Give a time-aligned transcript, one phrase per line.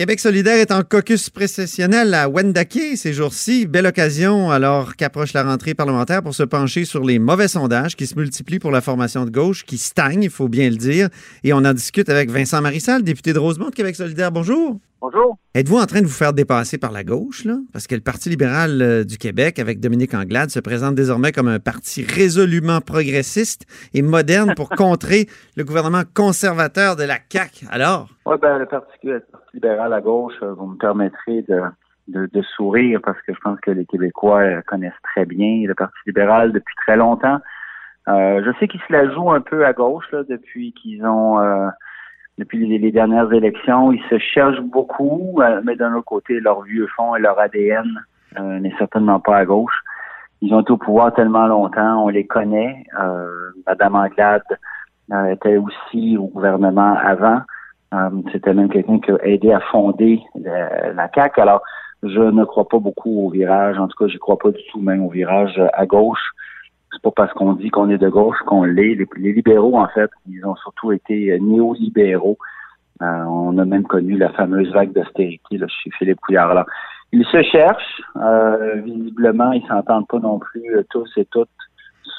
[0.00, 3.66] Québec solidaire est en caucus précessionnel à Wendake ces jours-ci.
[3.66, 8.06] Belle occasion alors qu'approche la rentrée parlementaire pour se pencher sur les mauvais sondages qui
[8.06, 11.10] se multiplient pour la formation de gauche, qui stagne, il faut bien le dire.
[11.44, 14.32] Et on en discute avec Vincent Marissal, député de Rosemont de Québec solidaire.
[14.32, 14.80] Bonjour.
[15.02, 15.38] Bonjour.
[15.54, 17.54] Êtes-vous en train de vous faire dépasser par la gauche, là?
[17.72, 21.48] Parce que le Parti libéral euh, du Québec, avec Dominique Anglade, se présente désormais comme
[21.48, 25.24] un parti résolument progressiste et moderne pour contrer
[25.56, 27.64] le gouvernement conservateur de la CAQ.
[27.70, 28.08] Alors?
[28.26, 28.92] Oui, ben, le Parti,
[29.54, 31.62] libéral à gauche, euh, vous me permettrez de,
[32.08, 35.96] de, sourire parce que je pense que les Québécois euh, connaissent très bien le Parti
[36.06, 37.38] libéral depuis très longtemps.
[38.06, 41.38] je sais qu'ils se la jouent un peu à gauche là, depuis qu'ils ont
[42.40, 43.92] depuis les, dernières élections.
[43.92, 47.86] Ils se cherchent beaucoup, euh, mais d'un autre côté, leur vieux fond et leur ADN
[48.38, 49.78] euh, n'est certainement pas à gauche.
[50.40, 52.84] Ils ont été au pouvoir tellement longtemps, on les connaît.
[52.98, 54.42] Euh, Madame Anglade
[55.28, 57.40] était aussi au gouvernement avant.
[58.32, 61.40] C'était même quelqu'un qui a aidé à fonder la, la CAQ.
[61.40, 61.62] Alors,
[62.04, 63.76] je ne crois pas beaucoup au virage.
[63.76, 66.30] En tout cas, je ne crois pas du tout même au virage à gauche
[66.92, 68.96] c'est pas parce qu'on dit qu'on est de gauche qu'on l'est.
[69.16, 72.38] Les, libéraux, en fait, ils ont surtout été euh, néolibéraux.
[73.02, 76.50] Euh, on a même connu la fameuse vague d'austérité chez Philippe Couillard.
[76.50, 76.66] Alors,
[77.12, 78.02] ils se cherchent.
[78.16, 81.48] Euh, visiblement, ils s'entendent pas non plus tous et toutes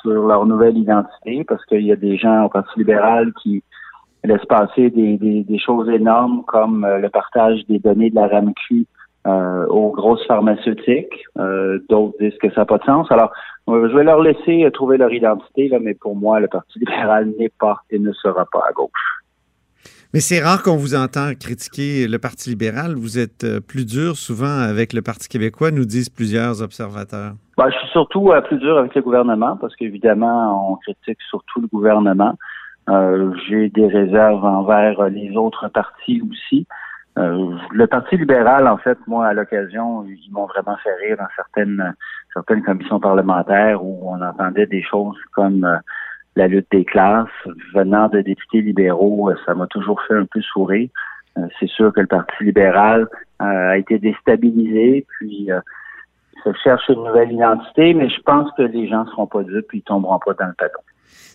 [0.02, 3.64] sur leur nouvelle identité parce qu'il y a des gens au Parti libéral qui
[4.24, 8.88] laissent passer des, des choses énormes comme le partage des données de la RAMQ
[9.28, 11.14] euh, aux grosses pharmaceutiques.
[11.38, 13.06] Euh, d'autres disent que ça n'a pas de sens.
[13.12, 13.32] Alors,
[13.70, 17.32] euh, je vais leur laisser trouver leur identité, là, mais pour moi, le Parti libéral
[17.38, 18.90] n'est pas et ne sera pas à gauche.
[20.16, 22.96] Mais c'est rare qu'on vous entend critiquer le Parti libéral.
[22.96, 27.34] Vous êtes plus dur souvent avec le Parti québécois, nous disent plusieurs observateurs.
[27.58, 31.68] Ben, je suis surtout plus dur avec le gouvernement parce qu'évidemment, on critique surtout le
[31.68, 32.34] gouvernement.
[33.48, 36.66] J'ai des réserves envers les autres partis aussi.
[37.18, 41.28] Euh, le Parti libéral, en fait, moi, à l'occasion, ils m'ont vraiment fait rire dans
[41.36, 41.94] certaines
[42.34, 45.78] certaines commissions parlementaires où on entendait des choses comme euh,
[46.38, 47.28] la lutte des classes.
[47.74, 50.90] Venant de députés libéraux, euh, ça m'a toujours fait un peu sourire.
[51.60, 53.08] C'est sûr que le Parti libéral
[53.40, 55.50] a été déstabilisé, puis
[56.44, 59.66] se cherche une nouvelle identité, mais je pense que les gens ne seront pas dupes,
[59.70, 60.84] puis ils tomberont pas dans le panneau.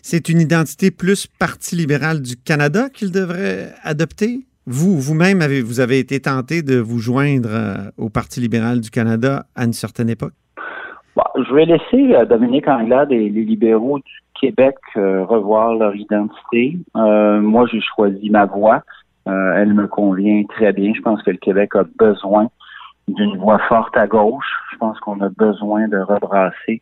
[0.03, 4.45] C'est une identité plus Parti libéral du Canada qu'il devrait adopter?
[4.69, 8.89] Vous, vous-même, avez, vous avez été tenté de vous joindre euh, au Parti libéral du
[8.89, 10.33] Canada à une certaine époque?
[11.37, 16.77] je vais laisser euh, Dominique Anglade et les libéraux du Québec euh, revoir leur identité.
[16.93, 18.81] moi, j'ai choisi ma voix.
[19.25, 20.91] elle me convient très bien.
[20.93, 22.49] Je pense que le Québec a besoin
[23.07, 24.51] d'une voix forte à gauche.
[24.73, 26.81] Je pense qu'on a besoin de rebrasser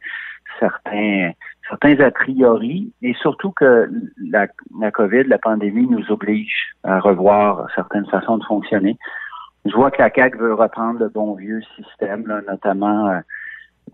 [0.59, 1.33] certains
[1.69, 3.89] certains a priori, et surtout que
[4.29, 4.47] la,
[4.79, 8.97] la COVID, la pandémie nous oblige à revoir certaines façons de fonctionner.
[9.65, 13.19] Je vois que la CAQ veut reprendre le bon vieux système, là, notamment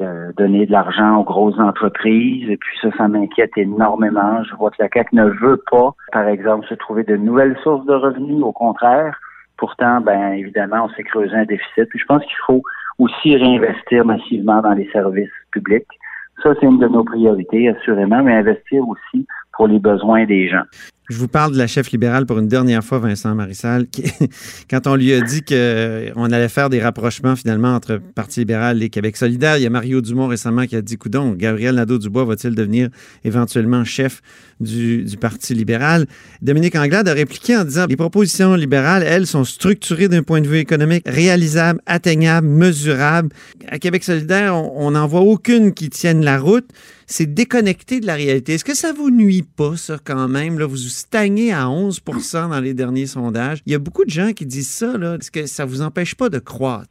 [0.01, 4.43] euh, donner de l'argent aux grosses entreprises, et puis ça, ça m'inquiète énormément.
[4.43, 7.85] Je vois que la CAQ ne veut pas, par exemple, se trouver de nouvelles sources
[7.85, 9.17] de revenus, au contraire.
[9.57, 11.85] Pourtant, ben évidemment, on s'est creusé un déficit.
[11.89, 12.63] Puis je pense qu'il faut
[12.97, 15.87] aussi réinvestir massivement dans les services publics.
[16.41, 20.63] Ça, c'est une de nos priorités, assurément, mais investir aussi pour les besoins des gens.
[21.11, 24.03] Je vous parle de la chef libérale pour une dernière fois, Vincent Marissal, qui,
[24.69, 28.89] quand on lui a dit qu'on allait faire des rapprochements finalement entre Parti libéral et
[28.89, 32.55] Québec solidaire, il y a Mario Dumont récemment qui a dit, coudon, Gabriel Nadeau-Dubois va-t-il
[32.55, 32.88] devenir
[33.25, 34.22] éventuellement chef
[34.61, 36.07] du, du, Parti libéral?
[36.41, 40.47] Dominique Anglade a répliqué en disant, les propositions libérales, elles, sont structurées d'un point de
[40.47, 43.35] vue économique, réalisables, atteignables, mesurables.
[43.67, 46.69] À Québec solidaire, on n'en voit aucune qui tienne la route
[47.11, 48.53] c'est déconnecté de la réalité.
[48.53, 50.57] Est-ce que ça vous nuit pas, ça, quand même?
[50.57, 50.66] Là?
[50.66, 52.00] Vous stagnez à 11
[52.34, 53.62] dans les derniers sondages.
[53.66, 54.94] Il y a beaucoup de gens qui disent ça.
[55.16, 56.89] Est-ce que ça vous empêche pas de croître?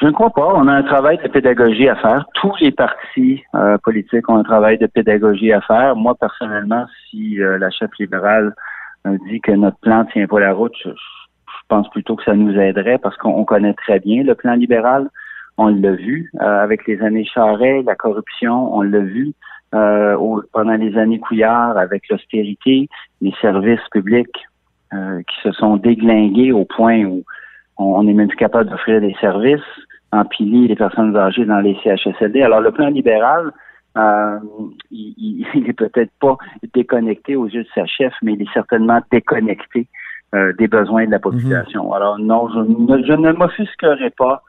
[0.00, 0.52] Je ne crois pas.
[0.54, 2.24] On a un travail de pédagogie à faire.
[2.34, 5.94] Tous les partis euh, politiques ont un travail de pédagogie à faire.
[5.96, 8.54] Moi, personnellement, si euh, la chef libérale
[9.28, 10.90] dit que notre plan tient pas la route, je,
[11.68, 15.08] pense plutôt que ça nous aiderait parce qu'on connaît très bien le plan libéral.
[15.56, 19.32] On l'a vu euh, avec les années Charret, la corruption, on l'a vu
[19.74, 20.16] euh,
[20.52, 22.88] pendant les années Couillard avec l'austérité,
[23.20, 24.46] les services publics
[24.92, 27.24] euh, qui se sont déglingués au point où
[27.76, 29.60] on est même plus capable d'offrir des services,
[30.12, 32.42] empiler les personnes âgées dans les CHSLD.
[32.42, 33.52] Alors le plan libéral,
[33.96, 34.36] il,
[35.54, 36.36] il, est peut-être pas
[36.74, 39.86] déconnecté aux yeux de sa chef, mais il est certainement déconnecté
[40.58, 41.86] des besoins de la population.
[41.86, 41.92] Mhm.
[41.92, 44.42] Alors non, je, je ne m'offusquerai pas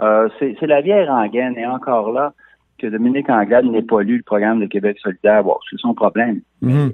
[0.00, 2.32] euh, c'est la vieille rengaine, et encore là,
[2.78, 5.44] que Dominique Anglade n'ait pas lu le programme de Québec solidaire.
[5.44, 6.40] Bon, c'est son problème.
[6.62, 6.92] Mhm.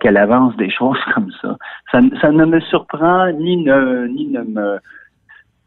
[0.00, 1.56] Qu'elle avance des choses comme ça.
[1.92, 2.00] ça.
[2.20, 4.78] Ça ne me surprend ni ne, ni ne me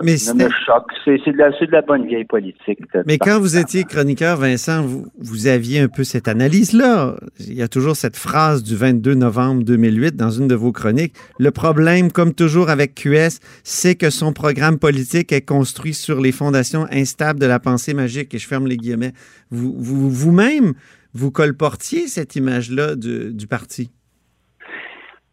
[0.03, 0.91] Mais me choque.
[1.05, 2.79] C'est de, la, de la bonne vieille politique.
[3.07, 7.15] Mais quand vous étiez chroniqueur, Vincent, vous, vous aviez un peu cette analyse-là.
[7.39, 11.15] Il y a toujours cette phrase du 22 novembre 2008 dans une de vos chroniques.
[11.39, 16.31] Le problème, comme toujours avec QS, c'est que son programme politique est construit sur les
[16.31, 18.35] fondations instables de la pensée magique.
[18.35, 19.13] Et je ferme les guillemets.
[19.49, 20.73] Vous, vous-même,
[21.15, 23.89] vous, colportiez cette image-là du parti?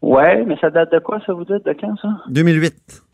[0.01, 1.53] Oui, mais ça date de quoi, ça vous dit?
[1.53, 2.09] De quand, ça?
[2.29, 3.04] 2008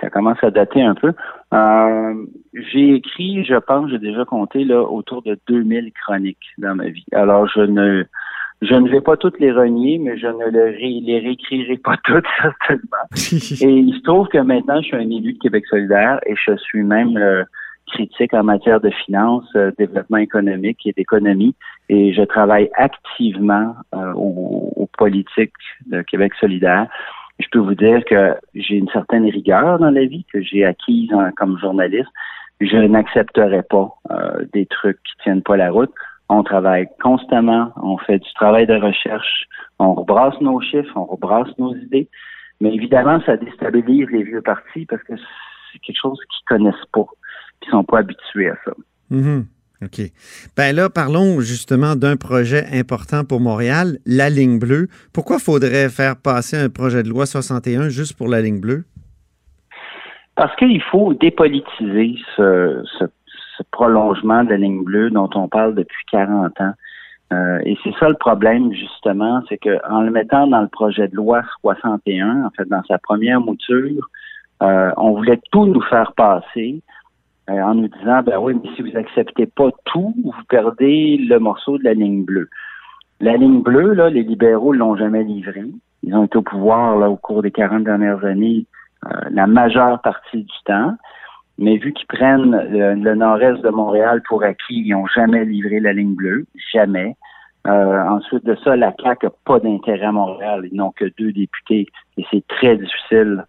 [0.00, 1.12] ça commence à dater un peu.
[1.52, 2.14] Euh,
[2.52, 7.06] j'ai écrit, je pense, j'ai déjà compté là autour de 2000 chroniques dans ma vie.
[7.12, 8.04] Alors je ne
[8.62, 13.04] je ne vais pas toutes les renier, mais je ne les, réécrirai pas toutes certainement.
[13.14, 16.56] et il se trouve que maintenant je suis un élu de Québec solidaire et je
[16.56, 17.44] suis même euh,
[17.86, 21.54] critique en matière de finances, euh, développement économique et d'économie.
[21.88, 25.52] Et je travaille activement aux, aux politiques
[25.86, 26.88] de Québec solidaire
[27.40, 31.10] je peux vous dire que j'ai une certaine rigueur dans la vie que j'ai acquise
[31.36, 32.10] comme journaliste.
[32.60, 35.92] Je n'accepterai pas euh, des trucs qui tiennent pas la route.
[36.28, 39.46] On travaille constamment, on fait du travail de recherche,
[39.78, 42.08] on rebrasse nos chiffres, on rebrasse nos idées.
[42.60, 47.06] Mais évidemment, ça déstabilise les vieux partis parce que c'est quelque chose qu'ils connaissent pas,
[47.60, 48.72] qu'ils sont pas habitués à ça.
[49.10, 49.44] Mm-hmm.
[49.84, 50.00] OK.
[50.56, 54.88] Ben là, parlons justement d'un projet important pour Montréal, la ligne bleue.
[55.12, 58.84] Pourquoi faudrait faire passer un projet de loi 61 juste pour la ligne bleue?
[60.36, 62.82] Parce qu'il faut dépolitiser ce,
[63.70, 66.72] prolongement de la ligne bleue dont on parle depuis 40 ans.
[67.32, 71.16] Euh, et c'est ça le problème, justement, c'est qu'en le mettant dans le projet de
[71.16, 74.08] loi 61, en fait, dans sa première mouture,
[74.62, 76.82] euh, on voulait tout nous faire passer
[77.50, 81.38] euh, en nous disant, ben oui, mais si vous acceptez pas tout, vous perdez le
[81.38, 82.48] morceau de la ligne bleue.
[83.20, 85.70] La ligne bleue, là, les libéraux l'ont jamais livrée.
[86.02, 88.66] Ils ont été au pouvoir là, au cours des 40 dernières années
[89.04, 90.94] euh, la majeure partie du temps.
[91.58, 95.92] Mais vu qu'ils prennent le, nord-est de Montréal pour acquis, ils n'ont jamais livré la
[95.92, 96.46] ligne bleue.
[96.72, 97.14] Jamais.
[97.66, 100.68] Euh, ensuite de ça, la CAQ n'a pas d'intérêt à Montréal.
[100.70, 101.86] Ils n'ont que deux députés
[102.16, 103.44] et c'est très difficile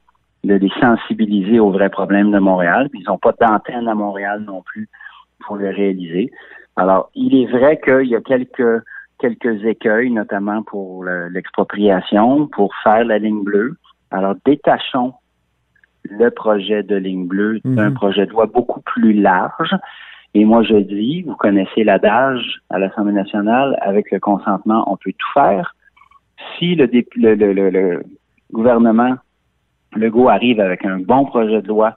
[0.46, 2.90] de les sensibiliser aux vrais problèmes de Montréal.
[2.90, 4.90] Puis ils n'ont pas d'antenne à Montréal non plus
[5.46, 6.32] pour le réaliser.
[6.76, 8.84] Alors, il est vrai qu'il y a quelques
[9.20, 13.78] quelques écueils, notamment pour l'expropriation, pour faire la ligne bleue.
[14.12, 15.14] Alors, détachons
[16.04, 17.96] le projet de ligne bleue d'un mhm.
[17.96, 19.76] projet de loi beaucoup plus large.
[20.34, 25.14] Et moi, je dis, vous connaissez l'adage à l'Assemblée nationale, avec le consentement, on peut
[25.18, 25.76] tout faire.
[26.58, 28.04] Si le, le, le, le
[28.52, 29.16] gouvernement
[29.96, 31.94] Legault arrive avec un bon projet de loi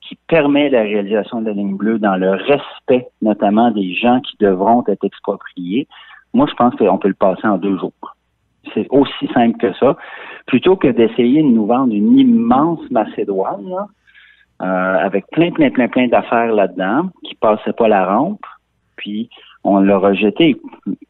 [0.00, 4.36] qui permet la réalisation de la ligne bleue dans le respect notamment des gens qui
[4.38, 5.88] devront être expropriés,
[6.36, 8.16] moi, je pense qu'on peut le passer en deux jours.
[8.74, 9.96] C'est aussi simple que ça.
[10.46, 13.86] Plutôt que d'essayer de nous vendre une immense Macédoine,
[14.60, 14.64] euh,
[14.98, 18.44] avec plein, plein, plein, plein d'affaires là-dedans, qui passaient pas la rampe,
[18.96, 19.30] puis
[19.64, 20.60] on l'a rejeté.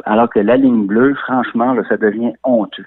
[0.05, 2.87] Alors que la ligne bleue, franchement, là, ça devient honteux.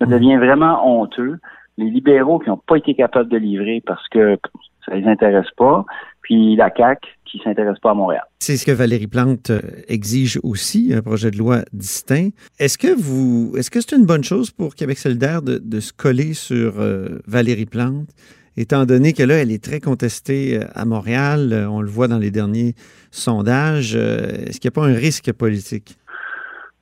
[0.00, 1.38] Ça devient vraiment honteux
[1.80, 4.38] les libéraux qui n'ont pas été capables de livrer parce que
[4.86, 5.84] ça les intéresse pas,
[6.22, 8.22] puis la CAQ qui s'intéresse pas à Montréal.
[8.38, 12.30] C'est ce que Valérie Plante euh, exige aussi, un projet de loi distinct.
[12.58, 16.34] Est-ce que vous, est-ce que c'est une bonne chose pour Québec solidaire de, se coller
[16.34, 18.08] sur euh, Valérie Plante,
[18.56, 22.18] étant donné que là, elle est très contestée euh, à Montréal, on le voit dans
[22.18, 22.74] les derniers
[23.10, 23.94] sondages.
[23.94, 25.96] Est-ce qu'il n'y a pas un risque politique?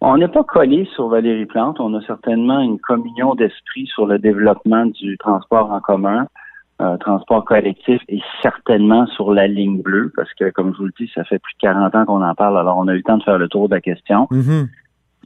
[0.01, 1.81] On n'est pas collé sur Valérie Plante.
[1.81, 6.27] On a certainement une communion d'esprit sur le développement du transport en commun,
[6.81, 10.93] euh, transport collectif et certainement sur la ligne bleue, parce que, comme je vous le
[10.99, 13.03] dis, ça fait plus de 40 ans qu'on en parle, alors on a eu le
[13.03, 14.29] temps de faire le tour de la question.
[14.31, 14.69] Mm-hmm.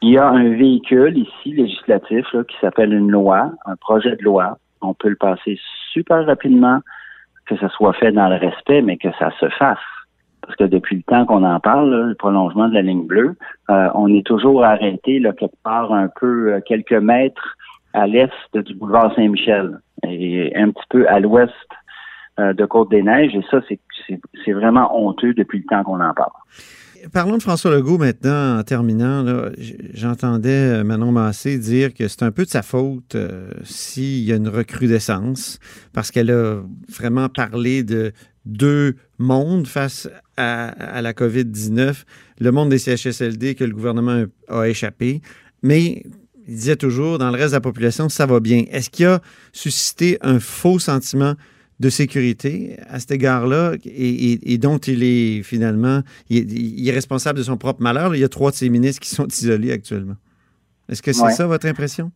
[0.00, 4.56] Il y a un véhicule ici, législatif, qui s'appelle une loi, un projet de loi.
[4.80, 5.60] On peut le passer
[5.92, 6.80] super rapidement,
[7.46, 9.78] que ça soit fait dans le respect, mais que ça se fasse
[10.42, 13.37] parce que depuis le temps qu'on en parle, le prolongement de la ligne bleue,
[13.70, 17.56] euh, on est toujours arrêté quelque part un peu euh, quelques mètres
[17.94, 21.52] à l'est du boulevard Saint-Michel et un petit peu à l'ouest
[22.40, 23.34] euh, de Côte-des-Neiges.
[23.34, 23.61] Et ça,
[24.44, 26.32] c'est vraiment honteux depuis le temps qu'on en parle.
[27.12, 29.25] Parlons de François Legault maintenant, en terminant.
[29.92, 33.16] J'entendais Manon Massé dire que c'est un peu de sa faute
[33.64, 35.58] s'il y a une recrudescence,
[35.92, 38.12] parce qu'elle a vraiment parlé de
[38.44, 42.04] deux mondes face à, la COVID-19,
[42.40, 45.20] le monde des CHSLD que le gouvernement a échappé,
[45.62, 46.02] mais
[46.49, 48.64] il disait toujours, dans le reste de la population, ça va bien.
[48.70, 49.20] Est-ce qu'il a
[49.52, 51.34] suscité un faux sentiment
[51.78, 53.75] de sécurité à cet égard-là?
[53.84, 58.16] Et, dont il est finalement, il est, responsable de son propre malheur?
[58.16, 60.16] Il y a trois de ses ministres qui sont isolés actuellement.
[60.88, 62.11] Est-ce que c'est ça votre impression?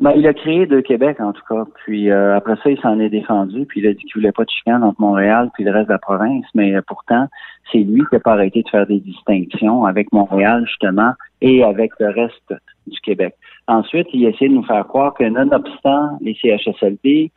[0.00, 1.64] Ben, il a créé deux Québec, en tout cas.
[1.84, 3.66] Puis euh, après ça, il s'en est défendu.
[3.66, 5.92] Puis il a dit qu'il voulait pas de chicane entre Montréal puis le reste de
[5.92, 6.46] la province.
[6.54, 7.26] Mais euh, pourtant,
[7.70, 11.92] c'est lui qui n'a pas arrêté de faire des distinctions avec Montréal, justement, et avec
[12.00, 12.54] le reste
[12.86, 13.34] du Québec.
[13.68, 17.30] Ensuite, il a essayé de nous faire croire que, nonobstant les CHSLD,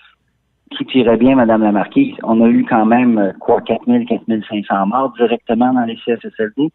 [0.72, 4.88] tout irait bien, Madame la Marquise, on a eu quand même, euh, quoi, 4000, 4500
[4.88, 6.72] morts directement dans les CHSLD.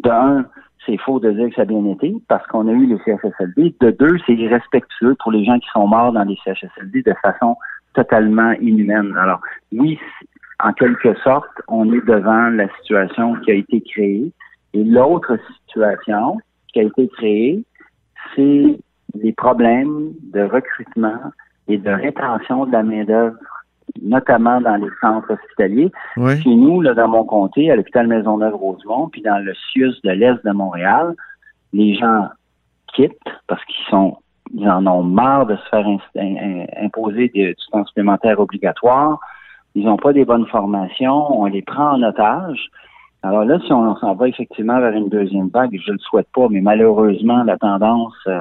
[0.00, 0.44] De un,
[0.86, 3.74] c'est faux de dire que ça a bien été parce qu'on a eu les CHSLD.
[3.80, 7.56] De deux, c'est irrespectueux pour les gens qui sont morts dans les CHSLD de façon
[7.94, 9.16] totalement inhumaine.
[9.16, 9.40] Alors,
[9.72, 9.98] oui,
[10.60, 14.32] en quelque sorte, on est devant la situation qui a été créée.
[14.74, 16.38] Et l'autre situation
[16.72, 17.64] qui a été créée,
[18.34, 18.78] c'est
[19.14, 21.20] les problèmes de recrutement
[21.68, 23.36] et de rétention de la main-d'œuvre
[24.02, 25.90] notamment dans les centres hospitaliers.
[26.16, 30.44] Chez nous, là, dans mon comté, à l'hôpital Maisonneuve-Rosemont, puis dans le CIUS de l'Est
[30.44, 31.14] de Montréal,
[31.72, 32.28] les gens
[32.94, 33.12] quittent
[33.46, 34.16] parce qu'ils sont
[34.54, 35.86] ils en ont marre de se faire
[36.80, 39.20] imposer des, du temps supplémentaire obligatoire.
[39.74, 41.40] Ils n'ont pas des bonnes formations.
[41.40, 42.68] On les prend en otage.
[43.22, 46.28] Alors là, si on s'en va effectivement vers une deuxième vague, je ne le souhaite
[46.34, 48.40] pas, mais malheureusement, la tendance euh,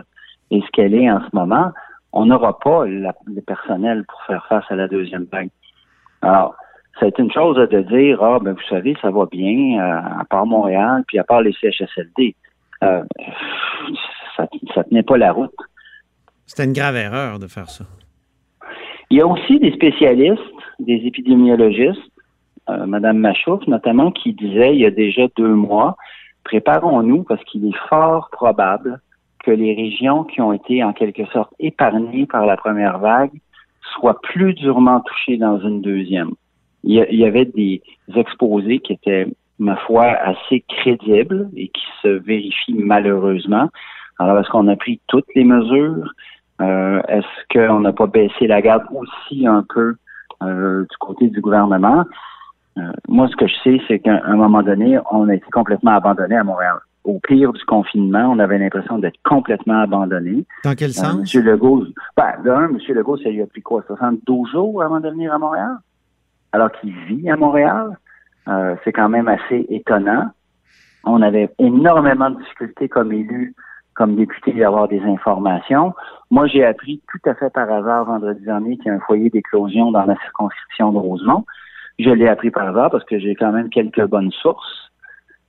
[0.51, 1.71] est ce qu'elle est en ce moment
[2.13, 5.49] on n'aura pas le personnel pour faire face à la deuxième vague.
[6.21, 6.55] Alors,
[6.99, 10.45] c'est une chose de dire, ah, ben, vous savez, ça va bien, euh, à part
[10.45, 12.35] Montréal, puis à part les CHSLD.
[12.83, 13.03] Euh,
[14.35, 15.53] ça, ça tenait pas la route.
[16.45, 17.85] C'était une grave erreur de faire ça.
[19.09, 20.41] Il y a aussi des spécialistes,
[20.79, 22.01] des épidémiologistes,
[22.69, 25.95] euh, Mme Machouf notamment, qui disaient il y a déjà deux mois,
[26.43, 28.99] préparons-nous parce qu'il est fort probable
[29.47, 33.31] que les régions qui ont été en quelque sorte épargnées par la première vague
[33.93, 36.31] soient plus durement touchées dans une deuxième.
[36.83, 37.81] Il y, avait des
[38.15, 39.27] exposés qui étaient,
[39.57, 43.69] ma foi, assez crédibles et qui se vérifient malheureusement.
[44.19, 46.11] Alors, est-ce qu'on a pris toutes les mesures?
[46.61, 49.95] Euh, est-ce qu'on n'a pas baissé la garde aussi un peu
[50.43, 52.03] euh, du côté du gouvernement?
[52.77, 55.91] Euh, moi, ce que je sais, c'est qu'à un moment donné, on a été complètement
[55.91, 56.77] abandonné à Montréal
[57.07, 60.45] au pire du confinement, on avait l'impression d'être complètement abandonné.
[60.63, 61.19] Dans quel euh, sens?
[61.21, 61.85] Monsieur Legault,
[62.15, 62.77] ben, d'un, M.
[62.89, 65.77] Legault, ça lui a pris quoi, 72 jours avant de venir à Montréal?
[66.51, 67.97] Alors qu'il vit à Montréal.
[68.47, 70.29] Euh, c'est quand même assez étonnant.
[71.03, 73.55] On avait énormément de difficultés comme élu,
[73.93, 75.93] comme député, d'avoir des informations.
[76.29, 79.29] Moi, j'ai appris tout à fait par hasard vendredi dernier qu'il y a un foyer
[79.29, 81.45] d'éclosion dans la circonscription de Rosemont.
[81.99, 84.91] Je l'ai appris par hasard parce que j'ai quand même quelques bonnes sources.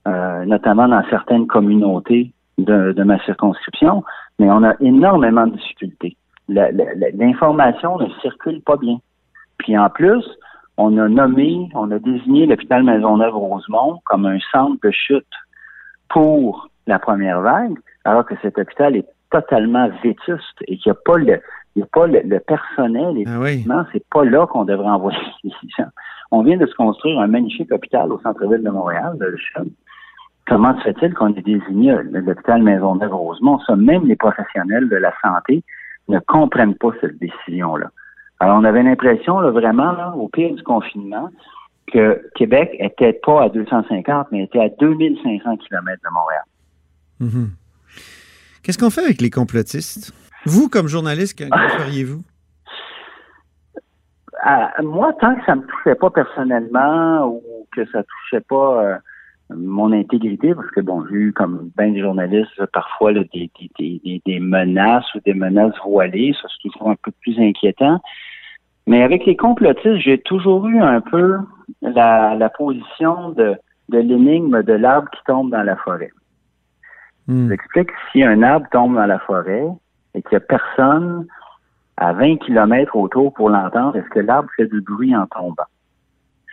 [0.07, 4.03] Euh, notamment dans certaines communautés de, ma circonscription,
[4.39, 6.15] mais on a énormément de difficultés.
[6.47, 8.97] L'information ne circule pas bien.
[9.57, 10.23] Puis en plus,
[10.77, 15.25] on a nommé, on a désigné l'hôpital Maisonneuve-Rosemont comme un centre de chute
[16.09, 21.01] pour la première vague, alors que cet hôpital est totalement vétuste et qu'il n'y a
[21.05, 21.41] pas le,
[21.75, 25.89] il y a pas le, personnel, ah c'est pas là qu'on devrait envoyer les gens.
[26.31, 29.69] On vient de se construire un magnifique hôpital au centre-ville de Montréal, le CHUM,
[30.49, 33.59] Comment se fait-il qu'on ait désigné l'hôpital Maisonneuve-Rosemont?
[33.67, 35.63] Ça, même les professionnels de la santé
[36.07, 37.91] ne comprennent pas cette décision-là.
[38.39, 41.29] Alors, on avait l'impression, vraiment, au pire du confinement,
[41.93, 46.43] que Québec était pas à 250, mais était à 2500 km de Montréal.
[47.19, 47.51] Mhm.
[48.63, 50.13] Qu'est-ce qu'on fait avec les complotistes?
[50.45, 51.43] Vous, comme journaliste, que,
[51.77, 52.23] feriez-vous?
[54.83, 57.41] Moi, tant que ça ne me touchait pas personnellement ou
[57.71, 58.95] que ça touchait pas euh,
[59.55, 64.39] mon intégrité, parce que bon, j'ai eu comme bien des journalistes parfois des, des, des,
[64.39, 67.99] menaces ou des menaces voilées, ça c'est toujours un peu plus inquiétant.
[68.87, 71.37] Mais avec les complotistes, j'ai toujours eu un peu
[71.81, 73.55] la, la position de,
[73.89, 76.11] de l'énigme de l'arbre qui tombe dans la forêt.
[77.27, 79.67] J'explique si un arbre tombe dans la forêt
[80.15, 81.27] et qu'il n'y a personne
[81.99, 85.65] à 20 km autour pour l'entendre, est-ce que l'arbre fait du bruit en tombant?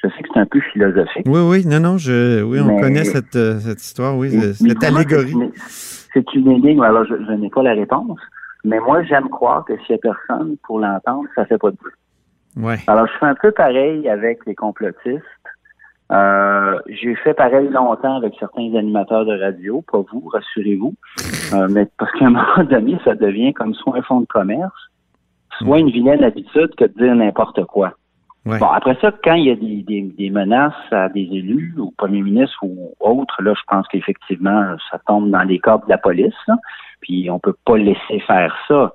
[0.03, 1.25] Je sais que c'est un peu philosophique.
[1.27, 5.35] Oui, oui, non, non, je, oui, on connaît cette, euh, cette, histoire, oui, cette allégorie.
[5.57, 8.19] C'est une, énigme, alors je, n'ai pas la réponse,
[8.65, 11.71] mais moi, j'aime croire que s'il n'y a personne pour l'entendre, ça ne fait pas
[11.71, 11.93] de bruit.
[12.57, 12.79] Ouais.
[12.89, 15.23] Alors, je fais un peu pareil avec les complotistes.
[16.13, 20.95] Euh, j'ai fait pareil longtemps avec certains animateurs de radio, pas vous, rassurez-vous,
[21.53, 24.91] euh, mais parce qu'à un moment donné, ça devient comme soit un fonds de commerce,
[25.59, 27.95] soit une vilaine habitude que de dire n'importe quoi.
[28.47, 29.83] Bon, après ça, quand il y a des,
[30.17, 35.01] des, menaces à des élus, au premier ministre ou autres, là, je pense qu'effectivement, ça
[35.05, 36.33] tombe dans les corps de la police.
[37.01, 38.93] puis on peut pas laisser faire ça.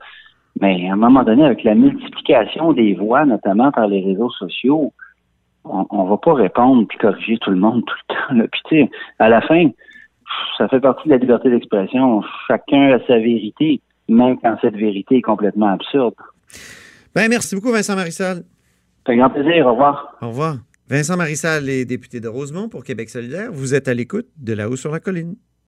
[0.61, 4.93] Mais à un moment donné, avec la multiplication des voix, notamment par les réseaux sociaux,
[5.65, 8.33] on, on va pas répondre puis corriger tout le monde tout le temps.
[8.35, 8.47] Là.
[8.49, 9.69] Puis tu sais, à la fin,
[10.57, 12.21] ça fait partie de la liberté d'expression.
[12.47, 13.81] Chacun a sa vérité.
[14.07, 16.13] même quand cette vérité est complètement absurde.
[17.15, 18.43] Ben, merci beaucoup, Vincent Marissal.
[19.05, 19.65] C'est un grand plaisir.
[19.67, 20.17] Au revoir.
[20.21, 20.57] Au revoir.
[20.89, 23.51] Vincent Marissal est député de Rosemont pour Québec solidaire.
[23.51, 25.35] Vous êtes à l'écoute de là-haut sur la colline.